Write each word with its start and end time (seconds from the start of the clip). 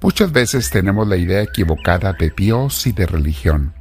Muchas 0.00 0.30
veces 0.30 0.70
tenemos 0.70 1.08
la 1.08 1.16
idea 1.16 1.42
equivocada 1.42 2.12
de 2.12 2.32
Dios 2.36 2.86
y 2.86 2.92
de 2.92 3.06
religión. 3.06 3.74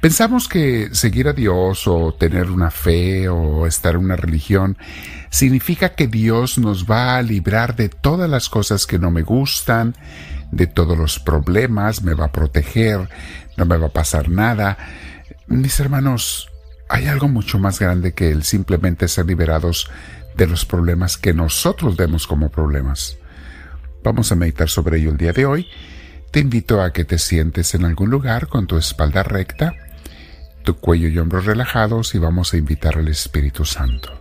Pensamos 0.00 0.48
que 0.48 0.90
seguir 0.92 1.28
a 1.28 1.32
Dios 1.32 1.86
o 1.86 2.12
tener 2.12 2.50
una 2.50 2.70
fe 2.70 3.28
o 3.28 3.66
estar 3.66 3.94
en 3.94 4.04
una 4.04 4.16
religión 4.16 4.76
significa 5.30 5.90
que 5.90 6.06
Dios 6.06 6.58
nos 6.58 6.90
va 6.90 7.16
a 7.16 7.22
librar 7.22 7.76
de 7.76 7.88
todas 7.88 8.28
las 8.28 8.48
cosas 8.48 8.86
que 8.86 8.98
no 8.98 9.10
me 9.10 9.22
gustan, 9.22 9.94
de 10.50 10.66
todos 10.66 10.98
los 10.98 11.18
problemas, 11.18 12.02
me 12.02 12.14
va 12.14 12.26
a 12.26 12.32
proteger, 12.32 13.08
no 13.56 13.64
me 13.64 13.76
va 13.76 13.86
a 13.86 13.92
pasar 13.92 14.28
nada. 14.28 14.76
Mis 15.46 15.78
hermanos, 15.80 16.50
hay 16.88 17.06
algo 17.06 17.28
mucho 17.28 17.58
más 17.58 17.78
grande 17.78 18.12
que 18.12 18.30
el 18.30 18.42
simplemente 18.42 19.08
ser 19.08 19.26
liberados 19.26 19.90
de 20.36 20.46
los 20.46 20.64
problemas 20.64 21.16
que 21.16 21.32
nosotros 21.32 21.96
vemos 21.96 22.26
como 22.26 22.50
problemas. 22.50 23.16
Vamos 24.06 24.30
a 24.30 24.36
meditar 24.36 24.68
sobre 24.68 24.98
ello 24.98 25.10
el 25.10 25.16
día 25.16 25.32
de 25.32 25.46
hoy. 25.46 25.66
Te 26.30 26.38
invito 26.38 26.80
a 26.80 26.92
que 26.92 27.04
te 27.04 27.18
sientes 27.18 27.74
en 27.74 27.84
algún 27.84 28.08
lugar 28.08 28.46
con 28.46 28.68
tu 28.68 28.78
espalda 28.78 29.24
recta, 29.24 29.74
tu 30.62 30.76
cuello 30.76 31.08
y 31.08 31.18
hombros 31.18 31.44
relajados 31.44 32.14
y 32.14 32.18
vamos 32.18 32.54
a 32.54 32.56
invitar 32.56 32.98
al 32.98 33.08
Espíritu 33.08 33.64
Santo. 33.64 34.16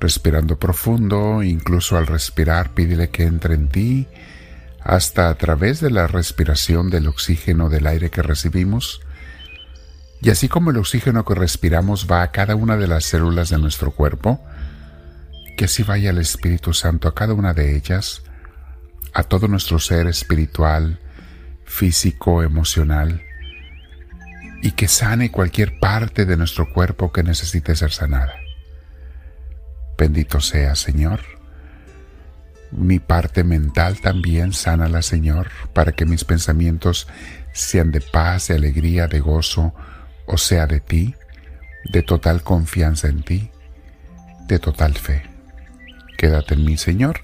Respirando 0.00 0.58
profundo, 0.58 1.42
incluso 1.42 1.98
al 1.98 2.06
respirar 2.06 2.72
pídele 2.72 3.10
que 3.10 3.24
entre 3.24 3.56
en 3.56 3.68
ti, 3.68 4.08
hasta 4.80 5.28
a 5.28 5.34
través 5.34 5.82
de 5.82 5.90
la 5.90 6.06
respiración 6.06 6.88
del 6.88 7.08
oxígeno 7.08 7.68
del 7.68 7.86
aire 7.86 8.08
que 8.08 8.22
recibimos, 8.22 9.02
y 10.22 10.30
así 10.30 10.48
como 10.48 10.70
el 10.70 10.78
oxígeno 10.78 11.26
que 11.26 11.34
respiramos 11.34 12.06
va 12.10 12.22
a 12.22 12.30
cada 12.30 12.56
una 12.56 12.78
de 12.78 12.86
las 12.86 13.04
células 13.04 13.50
de 13.50 13.58
nuestro 13.58 13.90
cuerpo, 13.90 14.40
que 15.56 15.66
así 15.66 15.82
vaya 15.82 16.10
el 16.10 16.18
Espíritu 16.18 16.72
Santo 16.74 17.08
a 17.08 17.14
cada 17.14 17.34
una 17.34 17.54
de 17.54 17.76
ellas, 17.76 18.22
a 19.14 19.22
todo 19.22 19.48
nuestro 19.48 19.78
ser 19.78 20.08
espiritual, 20.08 20.98
físico, 21.64 22.42
emocional, 22.42 23.22
y 24.60 24.72
que 24.72 24.88
sane 24.88 25.30
cualquier 25.30 25.78
parte 25.78 26.24
de 26.24 26.36
nuestro 26.36 26.72
cuerpo 26.72 27.12
que 27.12 27.22
necesite 27.22 27.76
ser 27.76 27.92
sanada. 27.92 28.34
Bendito 29.96 30.40
sea, 30.40 30.74
Señor. 30.74 31.20
Mi 32.72 32.98
parte 32.98 33.44
mental 33.44 34.00
también 34.00 34.52
sánala, 34.52 35.02
Señor, 35.02 35.50
para 35.72 35.92
que 35.92 36.06
mis 36.06 36.24
pensamientos 36.24 37.06
sean 37.52 37.92
de 37.92 38.00
paz, 38.00 38.48
de 38.48 38.54
alegría, 38.54 39.06
de 39.06 39.20
gozo, 39.20 39.74
o 40.26 40.38
sea 40.38 40.66
de 40.66 40.80
ti, 40.80 41.14
de 41.92 42.02
total 42.02 42.42
confianza 42.42 43.08
en 43.08 43.22
ti, 43.22 43.50
de 44.48 44.58
total 44.58 44.94
fe. 44.94 45.22
Quédate 46.18 46.54
en 46.54 46.64
mí, 46.64 46.76
Señor. 46.76 47.20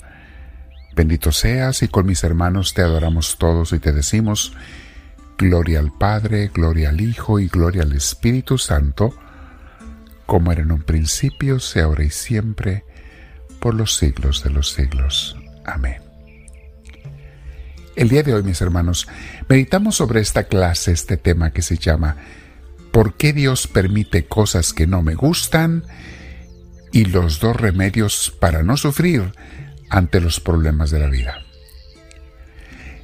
Bendito 1.00 1.32
seas 1.32 1.82
y 1.82 1.88
con 1.88 2.04
mis 2.04 2.22
hermanos 2.24 2.74
te 2.74 2.82
adoramos 2.82 3.38
todos 3.38 3.72
y 3.72 3.78
te 3.78 3.90
decimos, 3.90 4.52
Gloria 5.38 5.78
al 5.78 5.96
Padre, 5.96 6.50
gloria 6.52 6.90
al 6.90 7.00
Hijo 7.00 7.40
y 7.40 7.48
gloria 7.48 7.84
al 7.84 7.94
Espíritu 7.94 8.58
Santo, 8.58 9.14
como 10.26 10.52
era 10.52 10.60
en 10.60 10.72
un 10.72 10.82
principio, 10.82 11.58
sea 11.58 11.84
ahora 11.84 12.04
y 12.04 12.10
siempre, 12.10 12.84
por 13.60 13.72
los 13.72 13.96
siglos 13.96 14.44
de 14.44 14.50
los 14.50 14.72
siglos. 14.72 15.38
Amén. 15.64 16.02
El 17.96 18.10
día 18.10 18.22
de 18.22 18.34
hoy, 18.34 18.42
mis 18.42 18.60
hermanos, 18.60 19.08
meditamos 19.48 19.96
sobre 19.96 20.20
esta 20.20 20.44
clase, 20.44 20.92
este 20.92 21.16
tema 21.16 21.50
que 21.50 21.62
se 21.62 21.78
llama 21.78 22.16
¿Por 22.92 23.14
qué 23.14 23.32
Dios 23.32 23.68
permite 23.68 24.26
cosas 24.26 24.74
que 24.74 24.86
no 24.86 25.00
me 25.00 25.14
gustan? 25.14 25.82
y 26.92 27.04
los 27.04 27.40
dos 27.40 27.56
remedios 27.56 28.36
para 28.40 28.62
no 28.62 28.76
sufrir 28.76 29.32
ante 29.90 30.20
los 30.20 30.40
problemas 30.40 30.90
de 30.90 31.00
la 31.00 31.08
vida. 31.08 31.44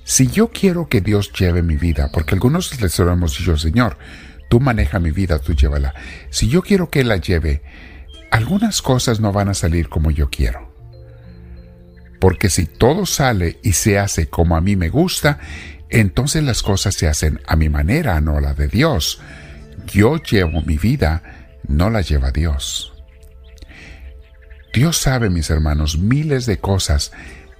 Si 0.05 0.29
yo 0.29 0.49
quiero 0.49 0.89
que 0.89 1.01
Dios 1.01 1.33
lleve 1.33 1.63
mi 1.63 1.77
vida, 1.77 2.11
porque 2.13 2.35
algunos 2.35 2.81
les 2.81 2.99
hemos 2.99 3.37
dicho, 3.37 3.57
Señor, 3.57 3.99
tú 4.49 4.61
maneja 4.61 5.01
mi 5.01 5.11
vida, 5.11 5.41
tú 5.41 5.53
llévala. 5.53 5.95
Si 6.31 6.49
yo 6.49 6.63
quiero 6.63 6.89
que 6.91 7.03
la 7.03 7.17
lleve, 7.17 7.63
algunas 8.31 8.83
cosas 8.83 9.21
no 9.21 9.33
van 9.33 9.49
a 9.49 9.55
salir 9.55 9.89
como 9.89 10.11
yo 10.11 10.31
quiero. 10.31 10.73
Porque 12.21 12.49
si 12.49 12.67
todo 12.67 13.05
sale 13.05 13.59
y 13.63 13.73
se 13.73 13.99
hace 13.99 14.29
como 14.29 14.57
a 14.57 14.61
mí 14.61 14.77
me 14.77 14.89
gusta, 14.89 15.39
entonces 15.91 16.43
las 16.45 16.63
cosas 16.63 16.95
se 16.95 17.09
hacen 17.09 17.41
a 17.47 17.57
mi 17.57 17.69
manera, 17.69 18.21
no 18.21 18.37
a 18.37 18.41
la 18.41 18.55
de 18.55 18.69
Dios 18.69 19.21
yo 19.87 20.17
llevo 20.17 20.63
mi 20.63 20.77
vida, 20.79 21.23
no 21.69 21.91
la 21.91 22.01
lleva 22.01 22.31
Dios. 22.31 22.93
Dios 24.77 24.99
sabe, 24.99 25.31
mis 25.31 25.49
hermanos, 25.49 25.97
miles 25.97 26.45
de 26.45 26.59
cosas 26.59 27.11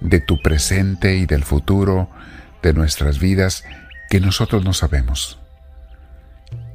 de 0.01 0.19
tu 0.19 0.39
presente 0.39 1.15
y 1.15 1.25
del 1.25 1.43
futuro, 1.43 2.11
de 2.61 2.73
nuestras 2.73 3.17
vidas, 3.17 3.63
que 4.11 4.19
nosotros 4.19 4.63
no 4.63 4.71
sabemos. 4.71 5.39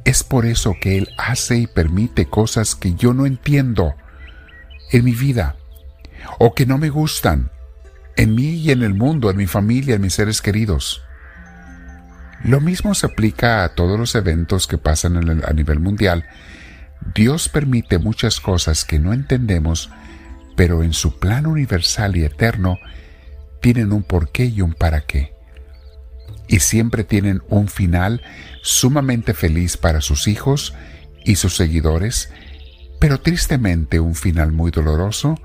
Es 0.04 0.24
por 0.24 0.44
eso 0.44 0.74
que 0.80 0.98
Él 0.98 1.10
hace 1.16 1.58
y 1.58 1.66
permite 1.68 2.26
cosas 2.26 2.74
que 2.74 2.96
yo 2.96 3.14
no 3.14 3.24
entiendo 3.24 3.94
en 4.90 5.04
mi 5.04 5.12
vida 5.12 5.54
o 6.40 6.54
que 6.54 6.66
no 6.66 6.76
me 6.76 6.90
gustan 6.90 7.52
en 8.16 8.34
mí 8.34 8.54
y 8.54 8.72
en 8.72 8.82
el 8.82 8.94
mundo, 8.94 9.30
en 9.30 9.36
mi 9.36 9.46
familia, 9.46 9.94
en 9.94 10.02
mis 10.02 10.14
seres 10.14 10.42
queridos. 10.42 11.04
Lo 12.42 12.60
mismo 12.60 12.96
se 12.96 13.06
aplica 13.06 13.62
a 13.62 13.76
todos 13.76 13.96
los 13.96 14.16
eventos 14.16 14.66
que 14.66 14.76
pasan 14.76 15.44
a 15.44 15.52
nivel 15.52 15.78
mundial. 15.78 16.26
Dios 17.14 17.48
permite 17.48 17.98
muchas 17.98 18.40
cosas 18.40 18.84
que 18.84 18.98
no 18.98 19.12
entendemos, 19.12 19.92
pero 20.56 20.82
en 20.82 20.92
su 20.92 21.18
plan 21.18 21.46
universal 21.46 22.16
y 22.16 22.24
eterno 22.24 22.78
tienen 23.60 23.92
un 23.92 24.02
porqué 24.02 24.44
y 24.46 24.60
un 24.60 24.74
para 24.74 25.02
qué. 25.02 25.34
Y 26.48 26.60
siempre 26.60 27.04
tienen 27.04 27.42
un 27.48 27.68
final 27.68 28.22
sumamente 28.62 29.34
feliz 29.34 29.76
para 29.76 30.00
sus 30.00 30.28
hijos 30.28 30.74
y 31.24 31.36
sus 31.36 31.56
seguidores, 31.56 32.30
pero 32.98 33.20
tristemente 33.20 34.00
un 34.00 34.14
final 34.14 34.52
muy 34.52 34.70
doloroso 34.70 35.40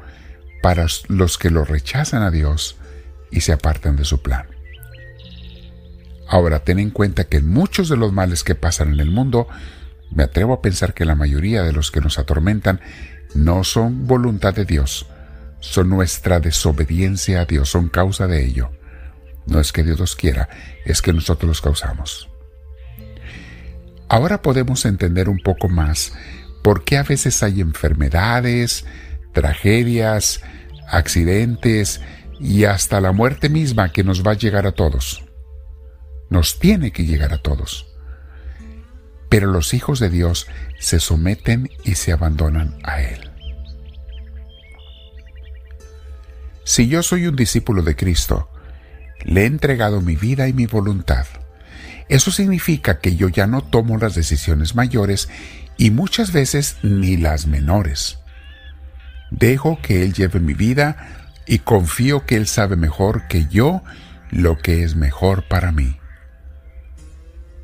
para 0.61 0.85
los 1.07 1.37
que 1.37 1.49
lo 1.49 1.63
rechazan 1.63 2.23
a 2.23 2.31
Dios 2.31 2.75
y 3.31 3.41
se 3.41 3.53
apartan 3.53 3.95
de 3.95 4.05
su 4.05 4.21
plan. 4.21 4.47
Ahora, 6.27 6.59
ten 6.59 6.79
en 6.79 6.89
cuenta 6.89 7.23
que 7.25 7.39
muchos 7.39 7.87
de 7.87 7.95
los 7.95 8.11
males 8.11 8.43
que 8.43 8.55
pasan 8.55 8.93
en 8.93 8.99
el 8.99 9.11
mundo, 9.11 9.47
me 10.11 10.23
atrevo 10.23 10.53
a 10.53 10.61
pensar 10.61 10.93
que 10.93 11.05
la 11.05 11.15
mayoría 11.15 11.63
de 11.63 11.71
los 11.71 11.89
que 11.89 12.01
nos 12.01 12.19
atormentan 12.19 12.81
no 13.35 13.63
son 13.63 14.07
voluntad 14.07 14.53
de 14.53 14.65
Dios, 14.65 15.07
son 15.59 15.89
nuestra 15.89 16.39
desobediencia 16.39 17.41
a 17.41 17.45
Dios, 17.45 17.69
son 17.69 17.89
causa 17.89 18.27
de 18.27 18.45
ello. 18.45 18.71
No 19.45 19.59
es 19.59 19.71
que 19.71 19.83
Dios 19.83 19.99
los 19.99 20.15
quiera, 20.15 20.49
es 20.85 21.01
que 21.01 21.13
nosotros 21.13 21.47
los 21.47 21.61
causamos. 21.61 22.29
Ahora 24.09 24.41
podemos 24.41 24.85
entender 24.85 25.29
un 25.29 25.39
poco 25.39 25.69
más 25.69 26.13
por 26.63 26.83
qué 26.83 26.97
a 26.97 27.03
veces 27.03 27.43
hay 27.43 27.61
enfermedades, 27.61 28.85
tragedias, 29.33 30.41
accidentes 30.89 32.01
y 32.39 32.65
hasta 32.65 33.01
la 33.01 33.11
muerte 33.11 33.49
misma 33.49 33.91
que 33.91 34.03
nos 34.03 34.25
va 34.25 34.31
a 34.31 34.37
llegar 34.37 34.67
a 34.67 34.71
todos 34.71 35.27
nos 36.29 36.59
tiene 36.59 36.91
que 36.91 37.05
llegar 37.05 37.33
a 37.33 37.37
todos. 37.37 37.86
Pero 39.29 39.47
los 39.47 39.73
hijos 39.73 39.99
de 39.99 40.09
Dios 40.09 40.47
se 40.79 40.99
someten 40.99 41.69
y 41.83 41.95
se 41.95 42.11
abandonan 42.11 42.77
a 42.83 43.01
Él. 43.01 43.29
Si 46.63 46.87
yo 46.87 47.01
soy 47.01 47.27
un 47.27 47.35
discípulo 47.35 47.81
de 47.81 47.95
Cristo, 47.95 48.49
le 49.23 49.43
he 49.43 49.45
entregado 49.45 50.01
mi 50.01 50.15
vida 50.15 50.47
y 50.47 50.53
mi 50.53 50.65
voluntad. 50.65 51.25
Eso 52.09 52.31
significa 52.31 52.99
que 52.99 53.15
yo 53.15 53.29
ya 53.29 53.47
no 53.47 53.61
tomo 53.61 53.97
las 53.97 54.15
decisiones 54.15 54.75
mayores 54.75 55.29
y 55.77 55.91
muchas 55.91 56.31
veces 56.31 56.77
ni 56.81 57.17
las 57.17 57.47
menores. 57.47 58.19
Dejo 59.31 59.79
que 59.81 60.03
Él 60.03 60.13
lleve 60.13 60.39
mi 60.39 60.53
vida 60.53 61.27
y 61.45 61.59
confío 61.59 62.25
que 62.25 62.35
Él 62.35 62.47
sabe 62.47 62.75
mejor 62.75 63.27
que 63.27 63.45
yo 63.47 63.81
lo 64.29 64.57
que 64.57 64.83
es 64.83 64.95
mejor 64.95 65.47
para 65.47 65.71
mí. 65.71 65.97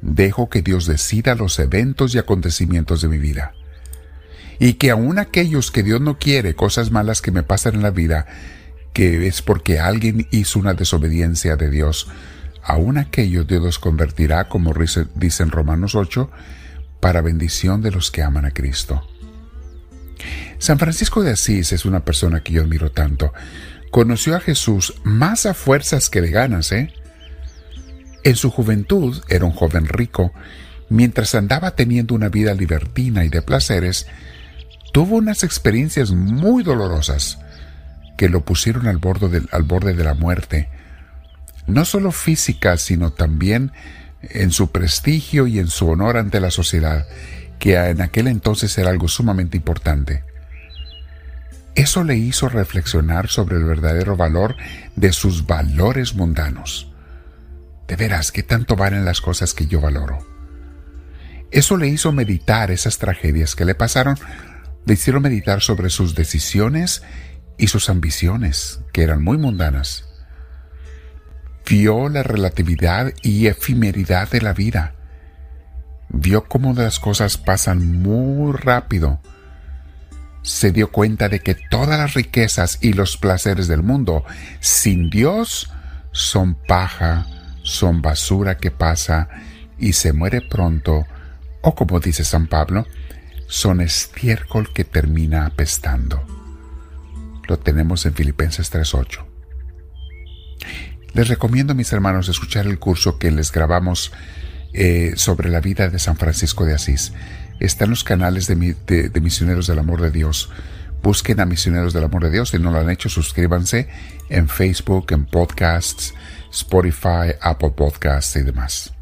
Dejo 0.06 0.50
que 0.50 0.62
Dios 0.62 0.86
decida 0.86 1.34
los 1.34 1.58
eventos 1.60 2.14
y 2.14 2.18
acontecimientos 2.18 3.02
de 3.02 3.08
mi 3.08 3.20
vida. 3.20 3.54
Y 4.60 4.74
que 4.74 4.92
aun 4.92 5.18
aquellos 5.18 5.72
que 5.72 5.82
Dios 5.82 6.02
no 6.02 6.20
quiere, 6.20 6.56
cosas 6.56 6.92
malas 6.92 7.22
que 7.22 7.32
me 7.32 7.44
pasan 7.44 7.76
en 7.76 7.84
la 7.84 7.90
vida, 7.90 8.26
que 8.92 9.28
es 9.28 9.42
porque 9.42 9.80
alguien 9.80 10.28
hizo 10.30 10.60
una 10.60 10.74
desobediencia 10.74 11.56
de 11.56 11.70
Dios, 11.70 12.08
aun 12.62 12.98
aquellos 12.98 13.48
Dios 13.48 13.64
los 13.64 13.80
convertirá, 13.80 14.50
como 14.50 14.74
dice 15.16 15.44
en 15.44 15.52
Romanos 15.52 15.96
8, 15.96 16.30
para 17.00 17.22
bendición 17.22 17.82
de 17.82 17.92
los 17.92 18.12
que 18.12 18.24
aman 18.24 18.44
a 18.44 18.52
Cristo. 18.52 19.08
San 20.58 20.80
Francisco 20.80 21.24
de 21.24 21.32
Asís 21.32 21.72
es 21.72 21.86
una 21.86 22.04
persona 22.04 22.42
que 22.42 22.52
yo 22.52 22.62
admiro 22.62 22.92
tanto. 22.92 23.32
Conoció 23.90 24.36
a 24.36 24.42
Jesús 24.42 24.96
más 25.04 25.46
a 25.46 25.54
fuerzas 25.54 26.10
que 26.10 26.22
de 26.22 26.32
ganas, 26.32 26.74
¿eh? 26.74 26.94
En 28.24 28.36
su 28.38 28.50
juventud 28.50 29.22
era 29.28 29.46
un 29.46 29.52
joven 29.52 29.86
rico. 29.88 30.31
Mientras 30.90 31.36
andaba 31.36 31.72
teniendo 31.72 32.16
una 32.16 32.30
vida 32.30 32.54
libertina 32.54 33.25
y 33.25 33.30
de 33.30 33.42
placeres, 33.42 34.08
tuvo 34.94 35.18
unas 35.18 35.44
experiencias 35.44 36.12
muy 36.12 36.64
dolorosas 36.64 37.40
que 38.18 38.30
lo 38.30 38.46
pusieron 38.46 38.88
al 38.88 38.98
borde, 38.98 39.94
de 39.94 40.04
la 40.04 40.14
muerte, 40.14 40.70
no 41.68 41.84
solo 41.84 42.12
física, 42.12 42.78
sino 42.78 43.12
también 43.12 43.72
en 44.22 44.52
su 44.52 44.72
prestigio 44.72 45.48
y 45.48 45.60
en 45.60 45.68
su 45.68 45.90
honor 45.90 46.18
ante 46.18 46.40
la 46.40 46.52
sociedad, 46.52 47.08
que 47.60 47.75
en 47.75 48.02
aquel 48.02 48.28
entonces 48.28 48.78
era 48.78 48.92
algo 48.92 49.08
sumamente 49.08 49.58
importante. 49.58 50.24
Eso 51.75 52.04
le 52.04 52.16
hizo 52.16 52.48
reflexionar 52.50 53.30
sobre 53.30 53.58
el 53.58 53.64
verdadero 53.64 54.16
valor 54.16 54.56
de 54.96 55.12
sus 55.12 55.48
valores 55.48 56.14
mundanos. 56.14 56.93
De 57.94 57.98
veras, 57.98 58.31
¿qué 58.31 58.42
tanto 58.42 58.75
valen 58.75 59.06
las 59.06 59.22
cosas 59.22 59.54
que 59.54 59.68
yo 59.68 59.80
valoro? 59.80 60.18
Eso 61.51 61.78
le 61.78 61.88
hizo 61.90 62.12
meditar 62.12 62.72
esas 62.72 62.98
tragedias 62.98 63.56
que 63.56 63.66
le 63.66 63.75
pasaron, 63.75 64.18
le 64.88 64.95
hicieron 64.95 65.22
meditar 65.22 65.62
sobre 65.62 65.92
sus 65.92 66.16
decisiones 66.16 67.04
y 67.56 67.68
sus 67.68 67.90
ambiciones, 67.90 68.80
que 68.94 69.04
eran 69.04 69.24
muy 69.24 69.38
mundanas. 69.38 70.06
Vio 71.69 72.10
la 72.10 72.24
relatividad 72.24 73.13
y 73.22 73.45
efemeridad 73.45 74.28
de 74.28 74.42
la 74.42 74.54
vida. 74.54 74.96
Vio 76.10 76.46
cómo 76.46 76.74
las 76.74 76.98
cosas 77.00 77.38
pasan 77.38 78.01
muy 78.01 78.54
rápido 78.54 79.22
se 80.42 80.72
dio 80.72 80.92
cuenta 80.92 81.30
de 81.30 81.42
que 81.42 81.54
todas 81.54 82.00
las 82.00 82.16
riquezas 82.16 82.80
y 82.81 82.94
los 82.94 83.18
placeres 83.18 83.68
del 83.68 83.84
mundo 83.84 84.25
sin 84.62 85.12
Dios 85.12 85.72
son 86.12 86.56
paja, 86.56 87.28
son 87.63 88.01
basura 88.01 88.57
que 88.57 88.71
pasa 88.71 89.30
y 89.80 89.94
se 89.94 90.13
muere 90.13 90.42
pronto, 90.42 91.06
o 91.62 91.75
como 91.75 92.00
dice 92.00 92.24
San 92.24 92.48
Pablo, 92.48 92.86
son 93.48 93.81
estiércol 93.81 94.71
que 94.74 94.83
termina 94.83 95.45
apestando. 95.45 96.24
Lo 97.48 97.60
tenemos 97.60 98.06
en 98.06 98.13
Filipenses 98.13 98.71
3.8. 98.71 99.25
Les 101.13 101.27
recomiendo, 101.27 101.75
mis 101.75 101.94
hermanos, 101.94 102.30
escuchar 102.30 102.65
el 102.65 102.80
curso 102.80 103.19
que 103.19 103.31
les 103.31 103.51
grabamos 103.51 104.12
eh, 104.74 105.13
sobre 105.15 105.50
la 105.50 105.62
vida 105.62 105.89
de 105.89 106.00
San 106.00 106.18
Francisco 106.18 106.65
de 106.65 106.74
Asís. 106.74 107.13
Está 107.60 107.83
en 107.83 107.92
los 107.92 108.04
canales 108.04 108.48
de, 108.48 109.21
Misioneros 109.21 109.68
del 109.68 109.77
Amor 109.77 110.01
de 110.01 110.10
Dios. 110.10 110.50
Busquen 111.04 111.42
a 111.42 111.46
Misioneros 111.46 111.92
del 111.92 112.06
Amor 112.06 112.24
de 112.24 112.32
Dios. 112.32 112.50
Si 112.50 112.60
no 112.60 112.72
lo 112.72 112.80
han 112.80 112.90
hecho, 112.90 113.10
suscríbanse 113.10 113.90
en 114.30 114.48
Facebook, 114.48 115.08
en 115.12 115.26
podcasts, 115.26 116.14
Spotify, 116.50 117.36
Apple 117.42 117.72
Podcasts 117.72 118.38
y 118.38 118.44
demás. 118.44 118.94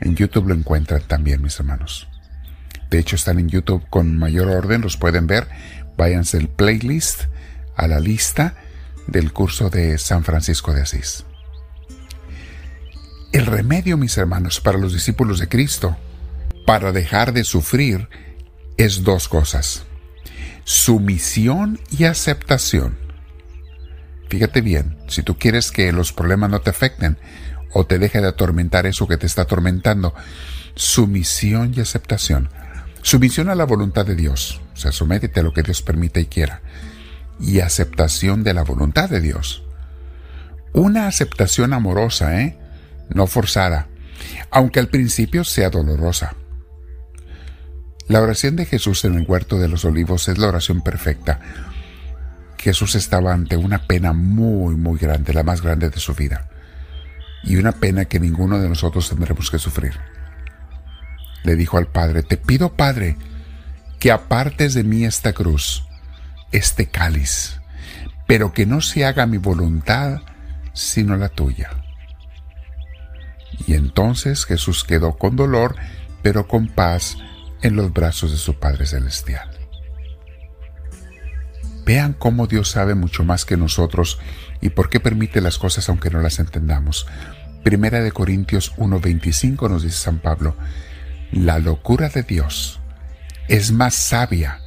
En 0.00 0.16
YouTube 0.16 0.48
lo 0.48 0.54
encuentran 0.54 1.02
también, 1.06 1.40
mis 1.40 1.58
hermanos. 1.60 2.08
De 2.90 2.98
hecho, 2.98 3.14
están 3.14 3.38
en 3.38 3.48
YouTube 3.48 3.88
con 3.88 4.18
mayor 4.18 4.48
orden, 4.48 4.80
los 4.80 4.96
pueden 4.96 5.28
ver. 5.28 5.46
Váyanse 5.96 6.38
al 6.38 6.48
playlist, 6.48 7.26
a 7.76 7.86
la 7.86 8.00
lista 8.00 8.56
del 9.06 9.32
curso 9.32 9.70
de 9.70 9.98
San 9.98 10.24
Francisco 10.24 10.74
de 10.74 10.82
Asís. 10.82 11.24
El 13.32 13.46
remedio, 13.46 13.96
mis 13.96 14.18
hermanos, 14.18 14.60
para 14.60 14.78
los 14.78 14.92
discípulos 14.92 15.38
de 15.38 15.48
Cristo, 15.48 15.96
para 16.66 16.90
dejar 16.90 17.32
de 17.32 17.44
sufrir, 17.44 18.08
es 18.76 19.04
dos 19.04 19.28
cosas. 19.28 19.86
Sumisión 20.64 21.80
y 21.90 22.04
aceptación. 22.04 22.96
Fíjate 24.28 24.60
bien, 24.60 24.96
si 25.08 25.22
tú 25.22 25.36
quieres 25.38 25.70
que 25.70 25.92
los 25.92 26.12
problemas 26.12 26.50
no 26.50 26.60
te 26.60 26.70
afecten 26.70 27.18
o 27.72 27.84
te 27.84 27.98
deje 27.98 28.20
de 28.20 28.28
atormentar 28.28 28.86
eso 28.86 29.06
que 29.06 29.16
te 29.16 29.26
está 29.26 29.42
atormentando, 29.42 30.14
sumisión 30.74 31.72
y 31.76 31.80
aceptación. 31.80 32.48
Sumisión 33.02 33.48
a 33.50 33.54
la 33.54 33.64
voluntad 33.64 34.06
de 34.06 34.14
Dios, 34.14 34.60
o 34.74 34.76
sea, 34.76 34.92
sométete 34.92 35.40
a 35.40 35.42
lo 35.42 35.52
que 35.52 35.62
Dios 35.62 35.82
permita 35.82 36.20
y 36.20 36.26
quiera. 36.26 36.62
Y 37.40 37.60
aceptación 37.60 38.44
de 38.44 38.54
la 38.54 38.62
voluntad 38.62 39.10
de 39.10 39.20
Dios. 39.20 39.64
Una 40.72 41.08
aceptación 41.08 41.72
amorosa, 41.72 42.40
¿eh? 42.40 42.58
no 43.08 43.26
forzada, 43.26 43.88
aunque 44.50 44.80
al 44.80 44.88
principio 44.88 45.44
sea 45.44 45.68
dolorosa. 45.68 46.36
La 48.12 48.20
oración 48.20 48.56
de 48.56 48.66
Jesús 48.66 49.06
en 49.06 49.14
el 49.14 49.24
huerto 49.26 49.58
de 49.58 49.68
los 49.68 49.86
olivos 49.86 50.28
es 50.28 50.36
la 50.36 50.48
oración 50.48 50.82
perfecta. 50.82 51.40
Jesús 52.58 52.94
estaba 52.94 53.32
ante 53.32 53.56
una 53.56 53.86
pena 53.86 54.12
muy, 54.12 54.76
muy 54.76 54.98
grande, 54.98 55.32
la 55.32 55.42
más 55.42 55.62
grande 55.62 55.88
de 55.88 55.98
su 55.98 56.12
vida, 56.12 56.46
y 57.42 57.56
una 57.56 57.72
pena 57.72 58.04
que 58.04 58.20
ninguno 58.20 58.58
de 58.58 58.68
nosotros 58.68 59.08
tendremos 59.08 59.50
que 59.50 59.58
sufrir. 59.58 59.98
Le 61.42 61.56
dijo 61.56 61.78
al 61.78 61.86
Padre, 61.86 62.22
te 62.22 62.36
pido, 62.36 62.74
Padre, 62.74 63.16
que 63.98 64.12
apartes 64.12 64.74
de 64.74 64.84
mí 64.84 65.06
esta 65.06 65.32
cruz, 65.32 65.86
este 66.50 66.90
cáliz, 66.90 67.62
pero 68.26 68.52
que 68.52 68.66
no 68.66 68.82
se 68.82 69.06
haga 69.06 69.24
mi 69.24 69.38
voluntad, 69.38 70.20
sino 70.74 71.16
la 71.16 71.30
tuya. 71.30 71.70
Y 73.66 73.72
entonces 73.72 74.44
Jesús 74.44 74.84
quedó 74.84 75.16
con 75.16 75.34
dolor, 75.34 75.76
pero 76.20 76.46
con 76.46 76.68
paz 76.68 77.16
en 77.62 77.76
los 77.76 77.92
brazos 77.92 78.32
de 78.32 78.36
su 78.36 78.58
Padre 78.58 78.86
Celestial. 78.86 79.50
Vean 81.84 82.12
cómo 82.12 82.46
Dios 82.46 82.68
sabe 82.68 82.94
mucho 82.94 83.24
más 83.24 83.44
que 83.44 83.56
nosotros 83.56 84.18
y 84.60 84.70
por 84.70 84.88
qué 84.88 85.00
permite 85.00 85.40
las 85.40 85.58
cosas 85.58 85.88
aunque 85.88 86.10
no 86.10 86.20
las 86.20 86.38
entendamos. 86.38 87.06
Primera 87.64 88.00
de 88.00 88.12
Corintios 88.12 88.72
1:25 88.76 89.68
nos 89.68 89.82
dice 89.82 89.96
San 89.96 90.18
Pablo, 90.18 90.56
la 91.32 91.58
locura 91.58 92.08
de 92.08 92.22
Dios 92.22 92.80
es 93.48 93.72
más 93.72 93.94
sabia 93.94 94.60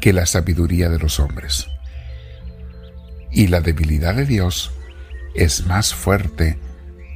que 0.00 0.12
la 0.12 0.26
sabiduría 0.26 0.88
de 0.88 0.98
los 0.98 1.18
hombres. 1.18 1.66
Y 3.30 3.48
la 3.48 3.60
debilidad 3.60 4.14
de 4.14 4.26
Dios 4.26 4.72
es 5.34 5.66
más 5.66 5.94
fuerte 5.94 6.58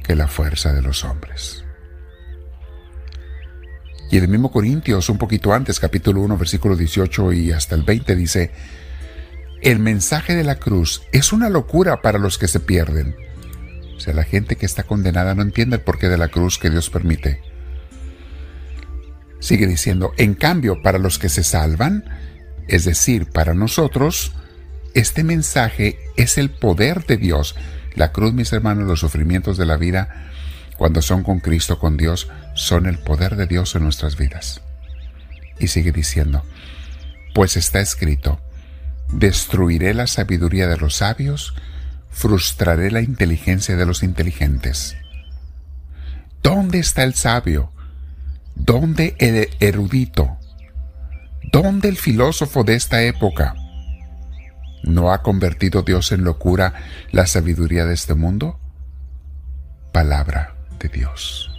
que 0.03 0.15
la 0.15 0.27
fuerza 0.27 0.73
de 0.73 0.81
los 0.81 1.05
hombres. 1.05 1.63
Y 4.11 4.17
en 4.17 4.23
el 4.23 4.29
mismo 4.29 4.51
Corintios, 4.51 5.09
un 5.09 5.17
poquito 5.17 5.53
antes, 5.53 5.79
capítulo 5.79 6.21
1, 6.21 6.37
versículo 6.37 6.75
18 6.75 7.31
y 7.33 7.51
hasta 7.51 7.75
el 7.75 7.83
20, 7.83 8.15
dice, 8.15 8.51
el 9.61 9.79
mensaje 9.79 10.35
de 10.35 10.43
la 10.43 10.55
cruz 10.55 11.03
es 11.11 11.31
una 11.31 11.49
locura 11.49 12.01
para 12.01 12.17
los 12.17 12.37
que 12.37 12.47
se 12.47 12.59
pierden. 12.59 13.15
O 13.95 13.99
sea, 13.99 14.13
la 14.13 14.23
gente 14.23 14.55
que 14.55 14.65
está 14.65 14.83
condenada 14.83 15.35
no 15.35 15.41
entiende 15.41 15.75
el 15.75 15.81
porqué 15.83 16.09
de 16.09 16.17
la 16.17 16.29
cruz 16.29 16.57
que 16.57 16.69
Dios 16.69 16.89
permite. 16.89 17.41
Sigue 19.39 19.67
diciendo, 19.67 20.13
en 20.17 20.33
cambio, 20.33 20.81
para 20.81 20.97
los 20.97 21.19
que 21.19 21.29
se 21.29 21.43
salvan, 21.43 22.05
es 22.67 22.85
decir, 22.85 23.27
para 23.29 23.53
nosotros, 23.53 24.31
este 24.95 25.23
mensaje 25.23 25.99
es 26.17 26.37
el 26.37 26.49
poder 26.49 27.05
de 27.05 27.17
Dios. 27.17 27.55
La 27.95 28.11
cruz, 28.11 28.33
mis 28.33 28.51
hermanos, 28.53 28.87
los 28.87 29.01
sufrimientos 29.01 29.57
de 29.57 29.65
la 29.65 29.77
vida, 29.77 30.31
cuando 30.79 31.01
son 31.01 31.23
con 31.23 31.41
Cristo, 31.41 31.77
con 31.77 31.97
Dios, 31.97 32.29
son 32.55 32.85
el 32.85 32.99
poder 32.99 33.35
de 33.35 33.47
Dios 33.47 33.75
en 33.75 33.83
nuestras 33.83 34.15
vidas. 34.15 34.61
Y 35.59 35.67
sigue 35.67 35.91
diciendo, 35.91 36.45
pues 37.35 37.57
está 37.57 37.81
escrito, 37.81 38.39
destruiré 39.11 39.93
la 39.93 40.07
sabiduría 40.07 40.69
de 40.69 40.77
los 40.77 40.95
sabios, 40.95 41.53
frustraré 42.09 42.91
la 42.91 43.01
inteligencia 43.01 43.75
de 43.75 43.85
los 43.85 44.03
inteligentes. 44.03 44.95
¿Dónde 46.41 46.79
está 46.79 47.03
el 47.03 47.13
sabio? 47.13 47.73
¿Dónde 48.55 49.17
el 49.19 49.49
erudito? 49.59 50.37
¿Dónde 51.51 51.89
el 51.89 51.97
filósofo 51.97 52.63
de 52.63 52.75
esta 52.75 53.03
época? 53.03 53.53
¿No 54.83 55.11
ha 55.11 55.23
convertido 55.23 55.81
Dios 55.81 56.13
en 56.13 56.23
locura 56.23 56.73
la 57.11 57.27
sabiduría 57.27 57.83
de 57.83 57.95
este 57.95 58.13
mundo? 58.13 58.61
Palabra 59.91 60.55
Dios. 60.87 61.51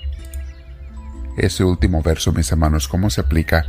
Ese 1.36 1.64
último 1.64 2.02
verso, 2.02 2.32
mis 2.32 2.50
hermanos, 2.50 2.88
¿cómo 2.88 3.10
se 3.10 3.20
aplica 3.20 3.64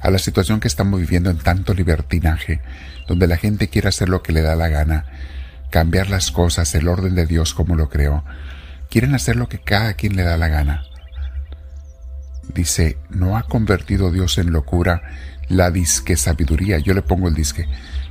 a 0.00 0.10
la 0.10 0.18
situación 0.18 0.60
que 0.60 0.68
estamos 0.68 1.00
viviendo 1.00 1.30
en 1.30 1.38
tanto 1.38 1.74
libertinaje, 1.74 2.60
donde 3.06 3.26
la 3.26 3.36
gente 3.36 3.68
quiere 3.68 3.88
hacer 3.88 4.08
lo 4.08 4.22
que 4.22 4.32
le 4.32 4.42
da 4.42 4.56
la 4.56 4.68
gana, 4.68 5.06
cambiar 5.70 6.10
las 6.10 6.30
cosas, 6.30 6.74
el 6.74 6.88
orden 6.88 7.14
de 7.14 7.26
Dios 7.26 7.54
como 7.54 7.76
lo 7.76 7.88
creó? 7.88 8.24
Quieren 8.90 9.14
hacer 9.14 9.36
lo 9.36 9.48
que 9.48 9.58
cada 9.58 9.94
quien 9.94 10.16
le 10.16 10.22
da 10.22 10.36
la 10.36 10.48
gana. 10.48 10.84
Dice, 12.54 12.98
¿no 13.10 13.36
ha 13.36 13.42
convertido 13.42 14.10
Dios 14.10 14.38
en 14.38 14.52
locura 14.52 15.02
la 15.48 15.70
disque 15.70 16.16
sabiduría? 16.16 16.78
Yo 16.78 16.94
le 16.94 17.02
pongo 17.02 17.28
el 17.28 17.34
disque, 17.34 17.66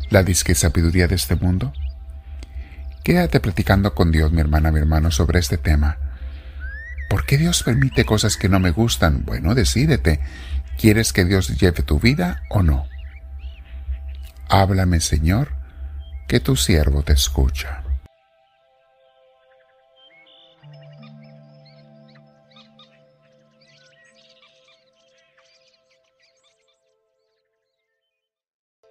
la 0.09 0.23
disque 0.23 0.53
sabiduría 0.53 1.07
de 1.07 1.15
este 1.15 1.35
mundo. 1.35 1.73
Quédate 3.03 3.39
platicando 3.39 3.95
con 3.95 4.11
Dios, 4.11 4.31
mi 4.31 4.41
hermana, 4.41 4.71
mi 4.71 4.79
hermano, 4.79 5.11
sobre 5.11 5.39
este 5.39 5.57
tema. 5.57 5.97
¿Por 7.09 7.25
qué 7.25 7.37
Dios 7.37 7.63
permite 7.63 8.05
cosas 8.05 8.37
que 8.37 8.49
no 8.49 8.59
me 8.59 8.71
gustan? 8.71 9.23
Bueno, 9.25 9.55
decídete. 9.55 10.19
¿Quieres 10.77 11.13
que 11.13 11.25
Dios 11.25 11.57
lleve 11.59 11.81
tu 11.83 11.99
vida 11.99 12.43
o 12.49 12.61
no? 12.61 12.85
Háblame, 14.49 14.99
Señor, 14.99 15.49
que 16.27 16.39
tu 16.39 16.55
siervo 16.55 17.03
te 17.03 17.13
escucha. 17.13 17.83